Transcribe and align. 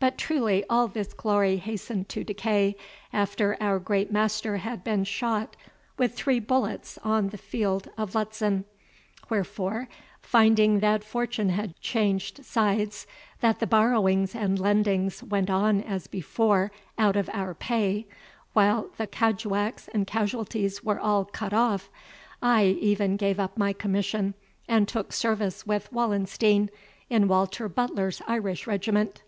But 0.00 0.18
truly 0.18 0.64
all 0.68 0.88
this 0.88 1.12
glory 1.12 1.58
hastened 1.58 2.08
to 2.08 2.24
decay, 2.24 2.74
after 3.12 3.56
our 3.60 3.78
great 3.78 4.10
master 4.10 4.56
had 4.56 4.82
been 4.82 5.04
shot 5.04 5.54
with 5.96 6.16
three 6.16 6.40
bullets 6.40 6.98
on 7.04 7.28
the 7.28 7.38
field 7.38 7.88
of 7.96 8.16
Lutzen; 8.16 8.64
wherefore, 9.30 9.88
finding 10.20 10.80
that 10.80 11.04
Fortune 11.04 11.50
had 11.50 11.78
changed 11.80 12.44
sides, 12.44 13.06
that 13.40 13.60
the 13.60 13.66
borrowings 13.68 14.34
and 14.34 14.58
lendings 14.58 15.22
went 15.22 15.48
on 15.48 15.80
as 15.80 16.08
before 16.08 16.72
out 16.98 17.14
of 17.14 17.30
our 17.32 17.54
pay, 17.54 18.04
while 18.54 18.90
the 18.96 19.06
caduacs 19.06 19.86
and 19.94 20.08
casualties 20.08 20.82
were 20.82 20.98
all 20.98 21.24
cut 21.24 21.52
off, 21.54 21.88
I 22.42 22.76
e'en 22.82 23.16
gave 23.16 23.38
up 23.38 23.56
my 23.56 23.72
commission, 23.72 24.34
and 24.66 24.88
took 24.88 25.12
service 25.12 25.64
with 25.64 25.92
Wallenstein, 25.92 26.68
in 27.08 27.28
Walter 27.28 27.68
Butler's 27.68 28.20
Irish 28.26 28.66
regiment." 28.66 29.22